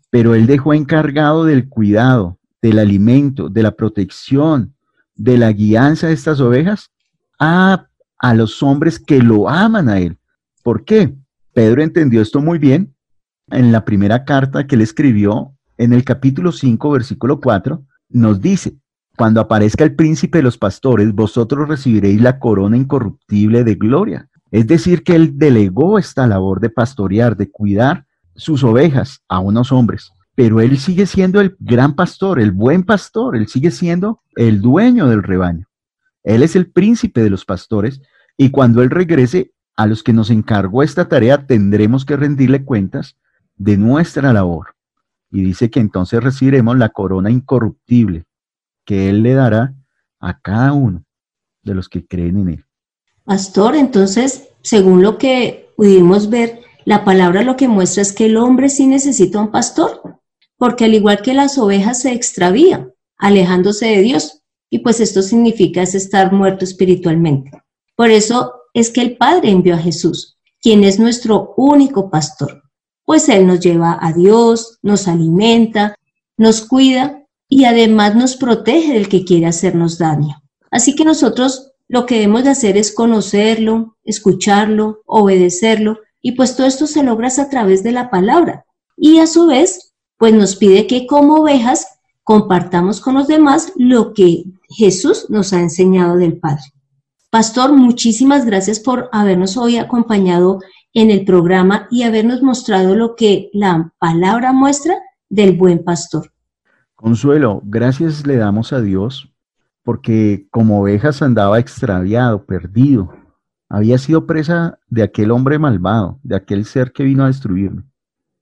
pero 0.09 0.35
él 0.35 0.45
dejó 0.45 0.73
encargado 0.73 1.45
del 1.45 1.69
cuidado, 1.69 2.37
del 2.61 2.79
alimento, 2.79 3.47
de 3.47 3.63
la 3.63 3.71
protección, 3.71 4.75
de 5.15 5.37
la 5.37 5.53
guianza 5.53 6.07
de 6.07 6.13
estas 6.13 6.41
ovejas 6.41 6.91
a, 7.39 7.87
a 8.17 8.33
los 8.33 8.61
hombres 8.61 8.99
que 8.99 9.19
lo 9.21 9.47
aman 9.47 9.87
a 9.87 9.99
él. 9.99 10.17
¿Por 10.63 10.83
qué? 10.83 11.15
Pedro 11.53 11.81
entendió 11.81 12.21
esto 12.21 12.41
muy 12.41 12.59
bien 12.59 12.93
en 13.51 13.71
la 13.71 13.85
primera 13.85 14.25
carta 14.25 14.67
que 14.67 14.75
él 14.75 14.81
escribió 14.81 15.56
en 15.77 15.93
el 15.93 16.03
capítulo 16.03 16.51
5, 16.51 16.91
versículo 16.91 17.39
4, 17.39 17.83
nos 18.09 18.41
dice, 18.41 18.77
cuando 19.15 19.41
aparezca 19.41 19.83
el 19.83 19.95
príncipe 19.95 20.39
de 20.39 20.43
los 20.43 20.57
pastores, 20.57 21.11
vosotros 21.13 21.67
recibiréis 21.67 22.21
la 22.21 22.39
corona 22.39 22.77
incorruptible 22.77 23.63
de 23.63 23.75
gloria. 23.75 24.29
Es 24.51 24.67
decir, 24.67 25.03
que 25.03 25.15
él 25.15 25.37
delegó 25.37 25.97
esta 25.97 26.27
labor 26.27 26.59
de 26.59 26.69
pastorear, 26.69 27.35
de 27.35 27.49
cuidar 27.49 28.05
sus 28.35 28.63
ovejas 28.63 29.23
a 29.27 29.39
unos 29.39 29.71
hombres, 29.71 30.11
pero 30.35 30.61
él 30.61 30.77
sigue 30.77 31.07
siendo 31.07 31.41
el 31.41 31.55
gran 31.59 31.95
pastor, 31.95 32.39
el 32.39 32.51
buen 32.51 32.83
pastor, 32.83 33.35
él 33.35 33.47
sigue 33.47 33.71
siendo 33.71 34.21
el 34.35 34.61
dueño 34.61 35.07
del 35.07 35.23
rebaño. 35.23 35.67
Él 36.23 36.43
es 36.43 36.55
el 36.55 36.69
príncipe 36.71 37.23
de 37.23 37.31
los 37.31 37.43
pastores 37.43 38.01
y 38.37 38.51
cuando 38.51 38.83
él 38.83 38.91
regrese, 38.91 39.51
a 39.75 39.85
los 39.85 40.03
que 40.03 40.13
nos 40.13 40.29
encargó 40.31 40.81
esta 40.81 41.07
tarea 41.07 41.45
tendremos 41.45 42.03
que 42.03 42.17
rendirle 42.17 42.65
cuentas 42.65 43.15
de 43.57 43.77
nuestra 43.77 44.33
labor. 44.33 44.76
Y 45.29 45.41
dice 45.41 45.69
que 45.69 45.79
entonces 45.79 46.23
recibiremos 46.23 46.77
la 46.77 46.89
corona 46.89 47.29
incorruptible 47.29 48.25
que 48.85 49.09
Él 49.09 49.23
le 49.23 49.33
dará 49.33 49.75
a 50.19 50.39
cada 50.39 50.73
uno 50.73 51.03
de 51.61 51.75
los 51.75 51.89
que 51.89 52.05
creen 52.05 52.37
en 52.37 52.49
Él. 52.49 52.65
Pastor, 53.25 53.75
entonces, 53.75 54.49
según 54.61 55.01
lo 55.01 55.17
que 55.17 55.69
pudimos 55.75 56.29
ver, 56.29 56.61
la 56.85 57.03
palabra 57.03 57.43
lo 57.43 57.57
que 57.57 57.67
muestra 57.67 58.01
es 58.01 58.13
que 58.13 58.27
el 58.27 58.37
hombre 58.37 58.69
sí 58.69 58.87
necesita 58.87 59.41
un 59.41 59.51
pastor, 59.51 60.21
porque 60.57 60.85
al 60.85 60.93
igual 60.93 61.21
que 61.21 61.33
las 61.33 61.57
ovejas 61.57 62.01
se 62.01 62.13
extravían, 62.13 62.93
alejándose 63.17 63.87
de 63.87 64.01
Dios, 64.01 64.43
y 64.69 64.79
pues 64.79 65.01
esto 65.01 65.21
significa 65.21 65.81
es 65.81 65.95
estar 65.95 66.31
muerto 66.31 66.63
espiritualmente. 66.63 67.51
Por 67.95 68.09
eso 68.09 68.53
es 68.73 68.89
que 68.89 69.01
el 69.01 69.17
Padre 69.17 69.49
envió 69.49 69.75
a 69.75 69.79
Jesús, 69.79 70.37
quien 70.61 70.83
es 70.85 70.99
nuestro 70.99 71.53
único 71.57 72.09
pastor, 72.09 72.63
pues 73.07 73.29
Él 73.29 73.47
nos 73.47 73.61
lleva 73.61 73.97
a 74.01 74.11
Dios, 74.11 74.79
nos 74.81 75.07
alimenta, 75.07 75.95
nos 76.35 76.67
cuida 76.67 77.23
y 77.47 77.63
además 77.63 78.17
nos 78.17 78.35
protege 78.35 78.91
del 78.91 79.07
que 79.07 79.23
quiere 79.23 79.45
hacernos 79.45 79.97
daño. 79.97 80.43
Así 80.71 80.93
que 80.93 81.05
nosotros 81.05 81.71
lo 81.87 82.05
que 82.05 82.15
debemos 82.15 82.43
de 82.43 82.49
hacer 82.49 82.75
es 82.75 82.93
conocerlo, 82.93 83.95
escucharlo, 84.03 85.03
obedecerlo, 85.05 85.99
y 86.21 86.33
pues 86.33 86.57
todo 86.57 86.67
esto 86.67 86.85
se 86.85 87.01
logra 87.01 87.29
a 87.29 87.49
través 87.49 87.81
de 87.81 87.93
la 87.93 88.09
palabra. 88.09 88.65
Y 88.97 89.19
a 89.19 89.27
su 89.27 89.47
vez, 89.47 89.93
pues 90.17 90.33
nos 90.33 90.57
pide 90.57 90.85
que 90.85 91.07
como 91.07 91.35
ovejas 91.35 91.87
compartamos 92.25 92.99
con 92.99 93.13
los 93.13 93.27
demás 93.27 93.71
lo 93.77 94.13
que 94.13 94.43
Jesús 94.67 95.27
nos 95.29 95.53
ha 95.53 95.61
enseñado 95.61 96.17
del 96.17 96.39
Padre. 96.39 96.73
Pastor, 97.29 97.71
muchísimas 97.71 98.45
gracias 98.45 98.81
por 98.81 99.07
habernos 99.13 99.55
hoy 99.55 99.77
acompañado 99.77 100.59
en 100.97 101.11
el 101.11 101.25
programa 101.25 101.87
y 101.91 102.01
habernos 102.01 102.41
mostrado 102.41 102.95
lo 102.95 103.15
que 103.15 103.51
la 103.53 103.93
palabra 103.99 104.51
muestra 104.51 104.95
del 105.29 105.55
buen 105.55 105.83
pastor. 105.83 106.31
Consuelo, 106.95 107.61
gracias 107.63 108.25
le 108.25 108.35
damos 108.35 108.73
a 108.73 108.81
Dios 108.81 109.31
porque 109.83 110.47
como 110.49 110.81
ovejas 110.81 111.21
andaba 111.21 111.59
extraviado, 111.59 112.47
perdido. 112.47 113.13
Había 113.69 113.99
sido 113.99 114.25
presa 114.25 114.79
de 114.87 115.03
aquel 115.03 115.29
hombre 115.29 115.59
malvado, 115.59 116.19
de 116.23 116.35
aquel 116.35 116.65
ser 116.65 116.91
que 116.91 117.03
vino 117.03 117.25
a 117.25 117.27
destruirme. 117.27 117.83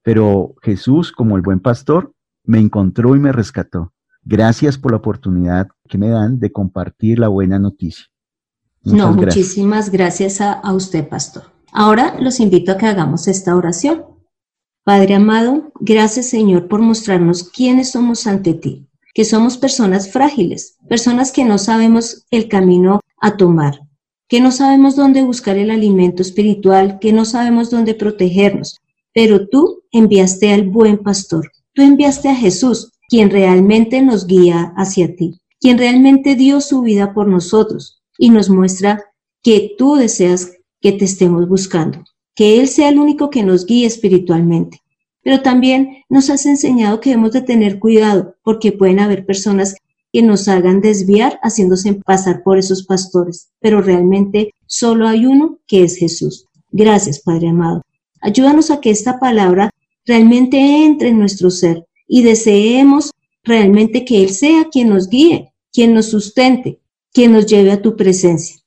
Pero 0.02 0.54
Jesús, 0.62 1.12
como 1.12 1.36
el 1.36 1.42
buen 1.42 1.60
pastor, 1.60 2.14
me 2.42 2.58
encontró 2.58 3.16
y 3.16 3.20
me 3.20 3.32
rescató. 3.32 3.92
Gracias 4.24 4.78
por 4.78 4.92
la 4.92 4.96
oportunidad 4.96 5.68
que 5.90 5.98
me 5.98 6.08
dan 6.08 6.38
de 6.38 6.50
compartir 6.50 7.18
la 7.18 7.28
buena 7.28 7.58
noticia. 7.58 8.06
no, 8.82 9.12
muchísimas 9.12 9.90
gracias 9.90 10.40
a, 10.40 10.54
a 10.54 10.72
usted, 10.72 11.06
pastor. 11.06 11.55
Ahora 11.78 12.16
los 12.18 12.40
invito 12.40 12.72
a 12.72 12.78
que 12.78 12.86
hagamos 12.86 13.28
esta 13.28 13.54
oración. 13.54 14.06
Padre 14.82 15.16
amado, 15.16 15.72
gracias 15.78 16.24
Señor 16.30 16.68
por 16.68 16.80
mostrarnos 16.80 17.50
quiénes 17.50 17.90
somos 17.90 18.26
ante 18.26 18.54
ti, 18.54 18.88
que 19.12 19.26
somos 19.26 19.58
personas 19.58 20.10
frágiles, 20.10 20.78
personas 20.88 21.32
que 21.32 21.44
no 21.44 21.58
sabemos 21.58 22.24
el 22.30 22.48
camino 22.48 23.00
a 23.20 23.36
tomar, 23.36 23.78
que 24.26 24.40
no 24.40 24.52
sabemos 24.52 24.96
dónde 24.96 25.22
buscar 25.22 25.58
el 25.58 25.70
alimento 25.70 26.22
espiritual, 26.22 26.98
que 26.98 27.12
no 27.12 27.26
sabemos 27.26 27.68
dónde 27.68 27.92
protegernos, 27.92 28.78
pero 29.12 29.46
tú 29.46 29.82
enviaste 29.92 30.54
al 30.54 30.62
buen 30.62 30.96
pastor, 30.96 31.52
tú 31.74 31.82
enviaste 31.82 32.30
a 32.30 32.34
Jesús, 32.34 32.92
quien 33.06 33.28
realmente 33.28 34.00
nos 34.00 34.26
guía 34.26 34.72
hacia 34.78 35.14
ti, 35.14 35.42
quien 35.60 35.76
realmente 35.76 36.36
dio 36.36 36.62
su 36.62 36.80
vida 36.80 37.12
por 37.12 37.28
nosotros 37.28 38.02
y 38.16 38.30
nos 38.30 38.48
muestra 38.48 39.02
que 39.42 39.74
tú 39.76 39.96
deseas 39.96 40.55
que 40.86 40.92
te 40.92 41.04
estemos 41.04 41.48
buscando, 41.48 42.04
que 42.36 42.60
Él 42.60 42.68
sea 42.68 42.90
el 42.90 43.00
único 43.00 43.28
que 43.28 43.42
nos 43.42 43.66
guíe 43.66 43.86
espiritualmente. 43.86 44.82
Pero 45.20 45.42
también 45.42 46.04
nos 46.08 46.30
has 46.30 46.46
enseñado 46.46 47.00
que 47.00 47.10
debemos 47.10 47.32
de 47.32 47.40
tener 47.40 47.80
cuidado 47.80 48.36
porque 48.44 48.70
pueden 48.70 49.00
haber 49.00 49.26
personas 49.26 49.74
que 50.12 50.22
nos 50.22 50.46
hagan 50.46 50.80
desviar 50.80 51.40
haciéndose 51.42 51.94
pasar 51.94 52.44
por 52.44 52.56
esos 52.56 52.84
pastores, 52.84 53.48
pero 53.58 53.82
realmente 53.82 54.54
solo 54.66 55.08
hay 55.08 55.26
uno 55.26 55.58
que 55.66 55.82
es 55.82 55.96
Jesús. 55.96 56.46
Gracias, 56.70 57.18
Padre 57.18 57.48
amado. 57.48 57.82
Ayúdanos 58.20 58.70
a 58.70 58.80
que 58.80 58.90
esta 58.90 59.18
palabra 59.18 59.70
realmente 60.04 60.84
entre 60.84 61.08
en 61.08 61.18
nuestro 61.18 61.50
ser 61.50 61.84
y 62.06 62.22
deseemos 62.22 63.10
realmente 63.42 64.04
que 64.04 64.22
Él 64.22 64.30
sea 64.30 64.68
quien 64.70 64.90
nos 64.90 65.08
guíe, 65.08 65.52
quien 65.72 65.94
nos 65.94 66.06
sustente, 66.06 66.78
quien 67.12 67.32
nos 67.32 67.46
lleve 67.46 67.72
a 67.72 67.82
tu 67.82 67.96
presencia. 67.96 68.60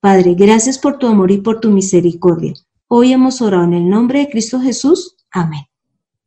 Padre, 0.00 0.34
gracias 0.34 0.78
por 0.78 0.98
tu 0.98 1.06
amor 1.06 1.30
y 1.30 1.38
por 1.38 1.60
tu 1.60 1.70
misericordia. 1.70 2.52
Hoy 2.88 3.12
hemos 3.12 3.40
orado 3.40 3.64
en 3.64 3.74
el 3.74 3.88
nombre 3.88 4.20
de 4.20 4.28
Cristo 4.28 4.60
Jesús. 4.60 5.16
Amén. 5.30 5.64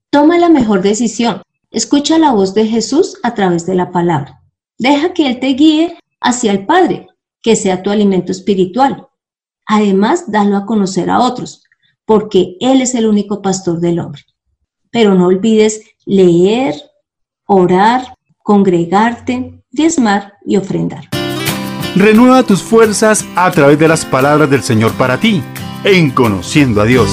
Toma 0.09 0.37
la 0.39 0.49
mejor 0.49 0.81
decisión. 0.81 1.43
Escucha 1.71 2.17
la 2.17 2.31
voz 2.31 2.53
de 2.55 2.65
Jesús 2.65 3.17
a 3.21 3.35
través 3.35 3.65
de 3.65 3.75
la 3.75 3.91
palabra. 3.91 4.41
Deja 4.77 5.13
que 5.13 5.27
Él 5.27 5.39
te 5.39 5.47
guíe 5.47 5.97
hacia 6.19 6.51
el 6.51 6.65
Padre, 6.65 7.07
que 7.41 7.55
sea 7.55 7.83
tu 7.83 7.91
alimento 7.91 8.31
espiritual. 8.31 9.07
Además, 9.67 10.31
dalo 10.31 10.57
a 10.57 10.65
conocer 10.65 11.09
a 11.09 11.19
otros, 11.19 11.63
porque 12.05 12.57
Él 12.59 12.81
es 12.81 12.95
el 12.95 13.05
único 13.05 13.41
pastor 13.41 13.79
del 13.79 13.99
hombre. 13.99 14.23
Pero 14.89 15.13
no 15.13 15.27
olvides 15.27 15.83
leer, 16.05 16.73
orar, 17.45 18.15
congregarte, 18.41 19.63
diezmar 19.69 20.33
y 20.43 20.57
ofrendar. 20.57 21.18
Renueva 21.95 22.43
tus 22.43 22.61
fuerzas 22.61 23.25
a 23.35 23.49
través 23.51 23.79
de 23.79 23.87
las 23.87 24.05
palabras 24.05 24.49
del 24.49 24.61
Señor 24.61 24.93
para 24.93 25.19
ti, 25.19 25.41
en 25.83 26.11
Conociendo 26.11 26.81
a 26.81 26.85
Dios. 26.85 27.09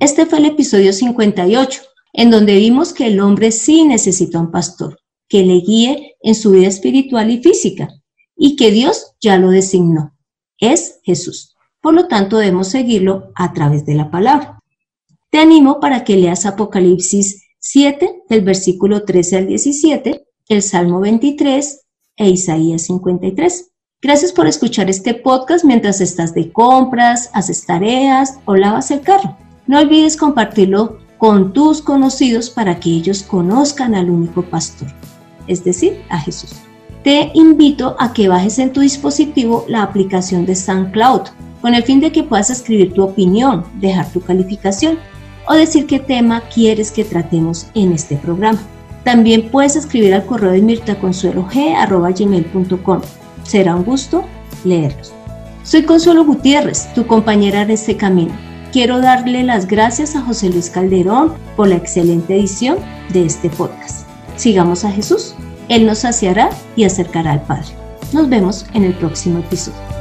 Este 0.00 0.26
fue 0.26 0.40
el 0.40 0.46
episodio 0.46 0.92
58, 0.92 1.82
en 2.14 2.30
donde 2.30 2.56
vimos 2.56 2.92
que 2.92 3.06
el 3.06 3.20
hombre 3.20 3.52
sí 3.52 3.84
necesita 3.84 4.40
un 4.40 4.50
pastor, 4.50 4.98
que 5.28 5.44
le 5.44 5.60
guíe 5.60 6.16
en 6.20 6.34
su 6.34 6.50
vida 6.50 6.66
espiritual 6.66 7.30
y 7.30 7.40
física, 7.40 7.88
y 8.36 8.56
que 8.56 8.72
Dios 8.72 9.12
ya 9.20 9.38
lo 9.38 9.50
designó. 9.50 10.14
Es 10.58 10.98
Jesús. 11.04 11.54
Por 11.80 11.94
lo 11.94 12.08
tanto, 12.08 12.38
debemos 12.38 12.68
seguirlo 12.68 13.30
a 13.36 13.52
través 13.52 13.86
de 13.86 13.94
la 13.94 14.10
palabra. 14.10 14.58
Te 15.30 15.38
animo 15.38 15.78
para 15.78 16.02
que 16.02 16.16
leas 16.16 16.44
Apocalipsis 16.44 17.44
7, 17.60 18.24
del 18.28 18.40
versículo 18.42 19.04
13 19.04 19.36
al 19.36 19.46
17, 19.46 20.25
el 20.48 20.62
Salmo 20.62 21.00
23 21.00 21.80
e 22.18 22.30
Isaías 22.30 22.82
53. 22.82 23.70
Gracias 24.00 24.32
por 24.32 24.46
escuchar 24.46 24.88
este 24.88 25.14
podcast 25.14 25.64
mientras 25.64 26.00
estás 26.00 26.34
de 26.34 26.52
compras, 26.52 27.30
haces 27.32 27.66
tareas 27.66 28.38
o 28.44 28.54
lavas 28.54 28.90
el 28.90 29.00
carro. 29.00 29.36
No 29.66 29.80
olvides 29.80 30.16
compartirlo 30.16 30.98
con 31.18 31.52
tus 31.52 31.82
conocidos 31.82 32.50
para 32.50 32.78
que 32.78 32.90
ellos 32.90 33.22
conozcan 33.22 33.94
al 33.94 34.10
único 34.10 34.42
pastor, 34.42 34.88
es 35.48 35.64
decir, 35.64 36.02
a 36.10 36.20
Jesús. 36.20 36.52
Te 37.02 37.30
invito 37.34 37.96
a 37.98 38.12
que 38.12 38.28
bajes 38.28 38.58
en 38.58 38.72
tu 38.72 38.80
dispositivo 38.80 39.64
la 39.68 39.82
aplicación 39.82 40.46
de 40.46 40.54
SoundCloud 40.54 41.22
con 41.60 41.74
el 41.74 41.82
fin 41.82 42.00
de 42.00 42.12
que 42.12 42.22
puedas 42.22 42.50
escribir 42.50 42.92
tu 42.92 43.02
opinión, 43.02 43.64
dejar 43.80 44.12
tu 44.12 44.20
calificación 44.20 44.98
o 45.48 45.54
decir 45.54 45.86
qué 45.86 45.98
tema 45.98 46.42
quieres 46.52 46.92
que 46.92 47.04
tratemos 47.04 47.66
en 47.74 47.92
este 47.92 48.16
programa. 48.16 48.60
También 49.06 49.48
puedes 49.50 49.76
escribir 49.76 50.12
al 50.14 50.26
correo 50.26 50.50
de 50.50 50.62
mirtaconsuelog.com. 50.62 53.00
Será 53.44 53.76
un 53.76 53.84
gusto 53.84 54.24
leerlos. 54.64 55.12
Soy 55.62 55.84
Consuelo 55.84 56.24
Gutiérrez, 56.24 56.92
tu 56.92 57.06
compañera 57.06 57.62
en 57.62 57.70
este 57.70 57.96
camino. 57.96 58.34
Quiero 58.72 59.00
darle 59.00 59.44
las 59.44 59.68
gracias 59.68 60.16
a 60.16 60.22
José 60.22 60.50
Luis 60.50 60.70
Calderón 60.70 61.34
por 61.54 61.68
la 61.68 61.76
excelente 61.76 62.34
edición 62.34 62.78
de 63.10 63.26
este 63.26 63.48
podcast. 63.48 64.08
Sigamos 64.34 64.84
a 64.84 64.90
Jesús. 64.90 65.36
Él 65.68 65.86
nos 65.86 65.98
saciará 65.98 66.50
y 66.74 66.82
acercará 66.82 67.30
al 67.30 67.42
Padre. 67.42 67.68
Nos 68.12 68.28
vemos 68.28 68.66
en 68.74 68.82
el 68.82 68.94
próximo 68.94 69.38
episodio. 69.38 69.95